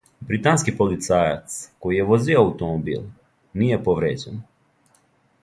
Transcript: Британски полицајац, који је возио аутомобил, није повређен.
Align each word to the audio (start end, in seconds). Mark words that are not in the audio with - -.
Британски 0.27 0.71
полицајац, 0.77 1.57
који 1.85 1.99
је 1.99 2.07
возио 2.13 2.41
аутомобил, 2.45 3.05
није 3.65 3.79
повређен. 3.91 4.43